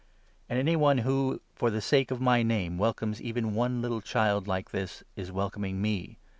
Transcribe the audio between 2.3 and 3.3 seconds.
Name, welcomes